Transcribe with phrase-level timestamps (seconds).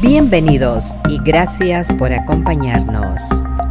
[0.00, 3.20] Bienvenidos y gracias por acompañarnos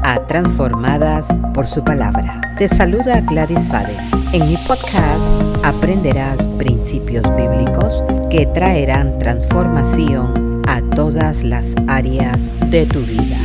[0.03, 2.39] a Transformadas por su palabra.
[2.57, 3.97] Te saluda Gladys Fade.
[4.33, 5.21] En mi podcast
[5.63, 13.37] aprenderás principios bíblicos que traerán transformación a todas las áreas de tu vida.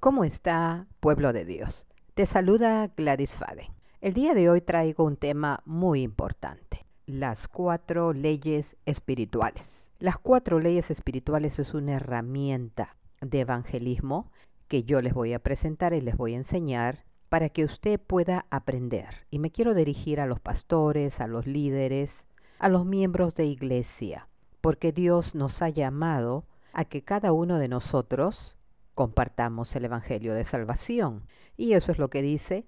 [0.00, 1.84] ¿Cómo está, pueblo de Dios?
[2.14, 3.70] Te saluda Gladys Fade.
[4.00, 9.90] El día de hoy traigo un tema muy importante, las cuatro leyes espirituales.
[9.98, 14.30] Las cuatro leyes espirituales es una herramienta de evangelismo
[14.68, 18.44] que yo les voy a presentar y les voy a enseñar para que usted pueda
[18.50, 19.26] aprender.
[19.30, 22.24] Y me quiero dirigir a los pastores, a los líderes,
[22.58, 24.28] a los miembros de iglesia,
[24.60, 26.44] porque Dios nos ha llamado
[26.74, 28.54] a que cada uno de nosotros
[28.94, 31.22] compartamos el Evangelio de Salvación.
[31.56, 32.66] Y eso es lo que dice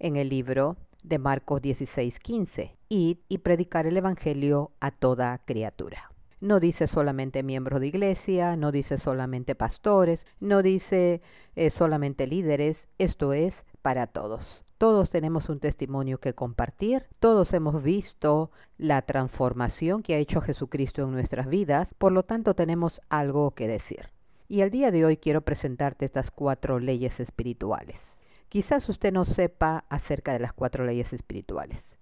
[0.00, 6.10] en el libro de Marcos 16:15, id y predicar el Evangelio a toda criatura.
[6.40, 11.22] No dice solamente miembros de iglesia, no dice solamente pastores, no dice
[11.54, 14.64] eh, solamente líderes, esto es para todos.
[14.78, 21.02] Todos tenemos un testimonio que compartir, todos hemos visto la transformación que ha hecho Jesucristo
[21.02, 24.10] en nuestras vidas, por lo tanto tenemos algo que decir.
[24.48, 28.15] Y el día de hoy quiero presentarte estas cuatro leyes espirituales.
[28.48, 31.98] Quizás usted no sepa acerca de las cuatro leyes espirituales.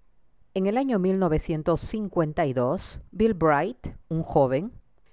[0.52, 4.72] En el año 1952, Bill Bright, un joven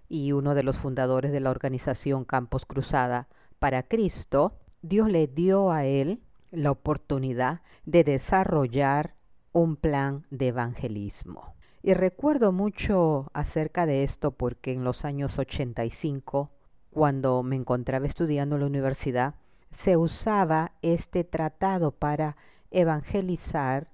[0.10, 5.72] y uno de los fundadores de la organización Campos Cruzada para Cristo, Dios le dio
[5.72, 6.22] a él
[6.52, 9.16] la oportunidad de desarrollar
[9.54, 11.56] un plan de evangelismo.
[11.82, 16.52] Y recuerdo mucho acerca de esto porque en los años 85,
[16.92, 19.36] cuando me encontraba estudiando en la universidad,
[19.72, 22.36] se usaba este tratado para
[22.72, 23.88] evangelizar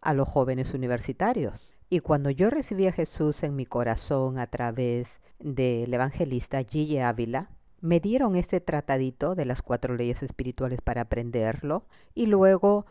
[0.00, 1.76] a los jóvenes universitarios.
[1.88, 7.50] Y cuando yo recibí a Jesús en mi corazón a través del evangelista Gigi Ávila,
[7.80, 12.86] me dieron este tratadito de las cuatro leyes espirituales para aprenderlo y luego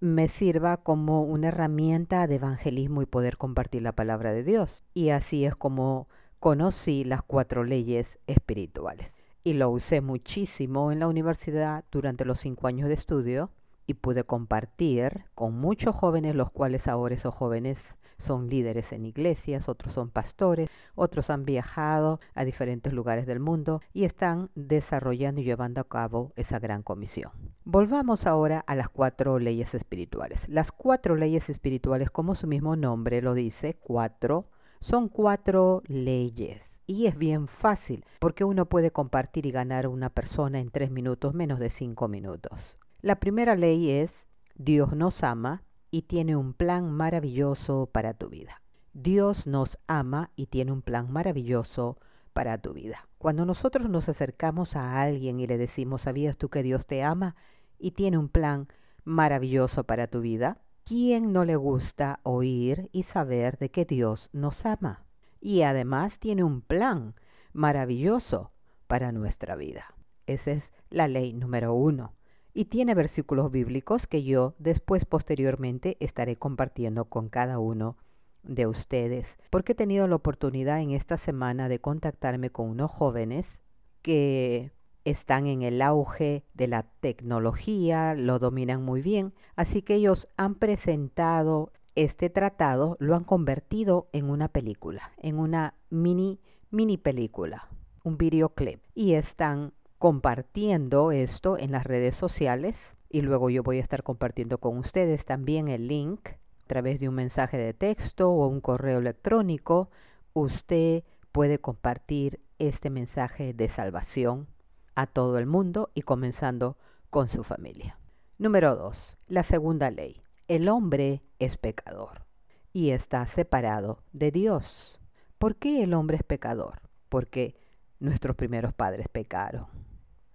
[0.00, 4.82] me sirva como una herramienta de evangelismo y poder compartir la palabra de Dios.
[4.94, 6.08] Y así es como
[6.38, 12.66] conocí las cuatro leyes espirituales y lo usé muchísimo en la universidad durante los cinco
[12.66, 13.50] años de estudio
[13.86, 17.78] y pude compartir con muchos jóvenes, los cuales ahora esos jóvenes
[18.18, 23.80] son líderes en iglesias, otros son pastores, otros han viajado a diferentes lugares del mundo
[23.92, 27.32] y están desarrollando y llevando a cabo esa gran comisión.
[27.64, 30.48] Volvamos ahora a las cuatro leyes espirituales.
[30.48, 34.46] Las cuatro leyes espirituales, como su mismo nombre lo dice, cuatro,
[34.80, 40.10] son cuatro leyes y es bien fácil, porque uno puede compartir y ganar a una
[40.10, 42.78] persona en tres minutos, menos de cinco minutos.
[43.00, 45.62] La primera ley es, Dios nos ama
[45.92, 48.60] y tiene un plan maravilloso para tu vida.
[48.92, 52.00] Dios nos ama y tiene un plan maravilloso
[52.32, 53.08] para tu vida.
[53.18, 57.36] Cuando nosotros nos acercamos a alguien y le decimos, ¿sabías tú que Dios te ama
[57.78, 58.66] y tiene un plan
[59.04, 60.58] maravilloso para tu vida?
[60.84, 65.04] ¿Quién no le gusta oír y saber de que Dios nos ama?
[65.40, 67.14] Y además tiene un plan
[67.52, 68.52] maravilloso
[68.86, 69.94] para nuestra vida.
[70.26, 72.14] Esa es la ley número uno.
[72.52, 77.96] Y tiene versículos bíblicos que yo después posteriormente estaré compartiendo con cada uno
[78.42, 83.60] de ustedes, porque he tenido la oportunidad en esta semana de contactarme con unos jóvenes
[84.02, 84.72] que
[85.04, 90.54] están en el auge de la tecnología, lo dominan muy bien, así que ellos han
[90.54, 96.40] presentado este tratado lo han convertido en una película, en una mini,
[96.70, 97.68] mini película,
[98.04, 98.80] un videoclip.
[98.94, 102.94] Y están compartiendo esto en las redes sociales.
[103.08, 107.08] Y luego yo voy a estar compartiendo con ustedes también el link a través de
[107.08, 109.90] un mensaje de texto o un correo electrónico.
[110.32, 111.02] Usted
[111.32, 114.46] puede compartir este mensaje de salvación
[114.94, 116.76] a todo el mundo y comenzando
[117.10, 117.98] con su familia.
[118.38, 119.18] Número 2.
[119.28, 122.26] La segunda ley el hombre es pecador
[122.72, 124.98] y está separado de Dios.
[125.38, 126.80] ¿Por qué el hombre es pecador?
[127.08, 127.54] Porque
[128.00, 129.66] nuestros primeros padres pecaron.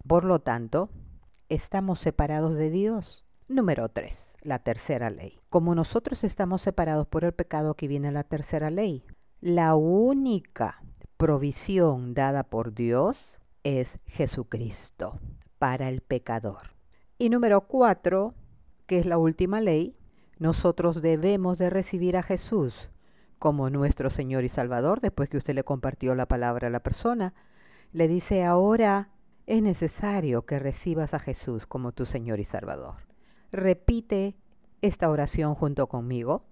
[0.08, 0.88] Por lo tanto,
[1.50, 3.26] estamos separados de Dios.
[3.46, 4.36] Número 3.
[4.40, 5.38] La tercera ley.
[5.50, 9.04] Como nosotros estamos separados por el pecado, que viene la tercera ley.
[9.42, 10.82] La única
[11.18, 15.20] provisión dada por Dios es Jesucristo
[15.58, 16.70] para el pecador.
[17.18, 18.32] Y número 4,
[18.86, 19.94] que es la última ley,
[20.38, 22.90] nosotros debemos de recibir a Jesús
[23.38, 27.34] como nuestro Señor y Salvador, después que usted le compartió la palabra a la persona,
[27.92, 29.10] le dice, ahora
[29.46, 32.96] es necesario que recibas a Jesús como tu Señor y Salvador.
[33.52, 34.36] Repite
[34.82, 36.44] esta oración junto conmigo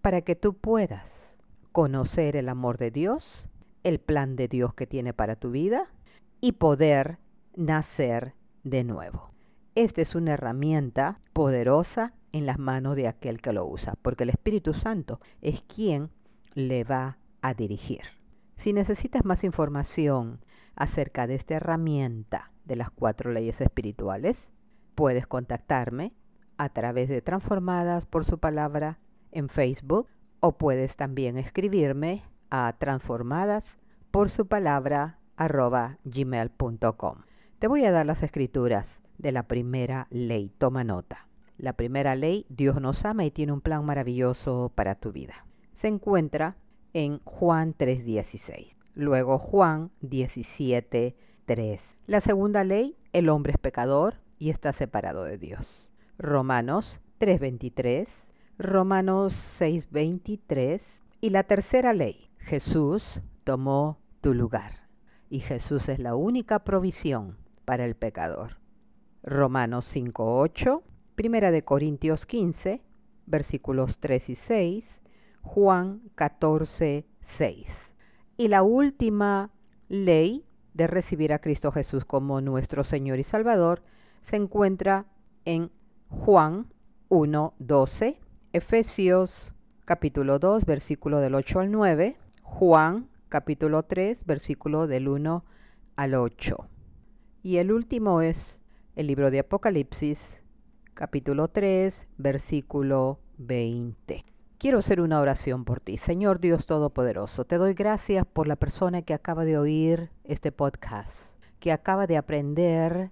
[0.00, 1.38] para que tú puedas
[1.70, 3.48] conocer el amor de Dios
[3.84, 5.86] el plan de Dios que tiene para tu vida
[6.40, 7.18] y poder
[7.56, 8.34] nacer
[8.64, 9.30] de nuevo.
[9.74, 14.30] Esta es una herramienta poderosa en las manos de aquel que lo usa, porque el
[14.30, 16.10] Espíritu Santo es quien
[16.54, 18.02] le va a dirigir.
[18.56, 20.40] Si necesitas más información
[20.74, 24.48] acerca de esta herramienta de las cuatro leyes espirituales,
[24.94, 26.12] puedes contactarme
[26.56, 28.98] a través de Transformadas por su palabra
[29.30, 30.08] en Facebook
[30.40, 33.76] o puedes también escribirme a transformadas
[34.10, 37.22] por su palabra arroba gmail.com.
[37.58, 40.52] Te voy a dar las escrituras de la primera ley.
[40.58, 41.31] Toma nota.
[41.62, 45.46] La primera ley, Dios nos ama y tiene un plan maravilloso para tu vida.
[45.74, 46.56] Se encuentra
[46.92, 48.74] en Juan 3.16.
[48.96, 51.80] Luego Juan 17.3.
[52.08, 55.88] La segunda ley, el hombre es pecador y está separado de Dios.
[56.18, 58.08] Romanos 3.23.
[58.58, 60.82] Romanos 6.23.
[61.20, 64.88] Y la tercera ley, Jesús tomó tu lugar.
[65.30, 68.56] Y Jesús es la única provisión para el pecador.
[69.22, 70.82] Romanos 5.8,
[71.22, 72.82] Primera de Corintios 15,
[73.26, 75.00] versículos 3 y 6,
[75.42, 77.68] Juan 14, 6.
[78.36, 79.52] Y la última
[79.88, 83.84] ley de recibir a Cristo Jesús como nuestro Señor y Salvador
[84.22, 85.06] se encuentra
[85.44, 85.70] en
[86.08, 86.66] Juan
[87.08, 88.18] 1, 12,
[88.52, 89.54] Efesios
[89.84, 95.44] capítulo 2, versículo del 8 al 9, Juan capítulo 3, versículo del 1
[95.94, 96.66] al 8.
[97.44, 98.58] Y el último es
[98.96, 100.41] el libro de Apocalipsis,
[100.94, 104.24] capítulo 3, versículo 20.
[104.58, 105.96] Quiero hacer una oración por ti.
[105.96, 111.18] Señor Dios Todopoderoso, te doy gracias por la persona que acaba de oír este podcast,
[111.60, 113.10] que acaba de aprender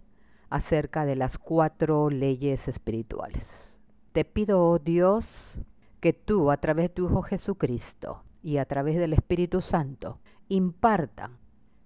[0.50, 3.76] acerca de las cuatro leyes espirituales.
[4.12, 5.54] Te pido, oh Dios,
[6.00, 11.38] que tú, a través de tu Hijo Jesucristo y a través del Espíritu Santo, impartan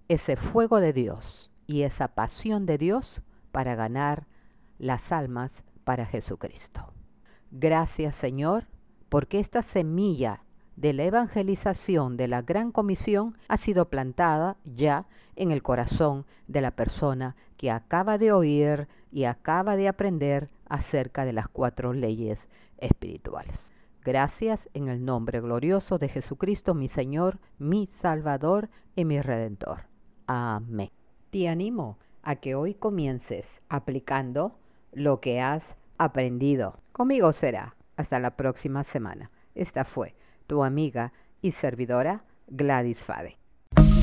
[0.07, 3.21] ese fuego de Dios y esa pasión de Dios
[3.51, 4.27] para ganar
[4.77, 6.93] las almas para Jesucristo.
[7.51, 8.67] Gracias, Señor,
[9.07, 10.41] porque esta semilla
[10.75, 15.05] de la evangelización de la gran comisión ha sido plantada ya
[15.37, 21.23] en el corazón de la persona que acaba de oír y acaba de aprender acerca
[21.23, 23.71] de las cuatro leyes espirituales.
[24.03, 29.87] Gracias en el nombre glorioso de Jesucristo, mi Señor, mi Salvador y mi Redentor.
[30.27, 30.91] Amén.
[31.31, 34.57] Te animo a que hoy comiences aplicando
[34.95, 36.79] lo que has aprendido.
[36.91, 37.75] Conmigo será.
[37.97, 39.31] Hasta la próxima semana.
[39.53, 40.15] Esta fue
[40.47, 43.37] tu amiga y servidora Gladys Fade.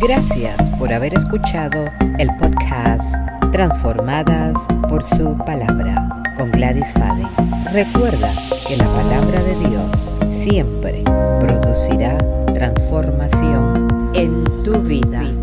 [0.00, 1.84] Gracias por haber escuchado
[2.18, 3.14] el podcast
[3.52, 4.56] Transformadas
[4.88, 7.28] por su palabra con Gladys Fade.
[7.72, 8.32] Recuerda
[8.66, 11.04] que la palabra de Dios siempre
[11.38, 12.16] producirá
[12.54, 15.41] transformación en tu vida.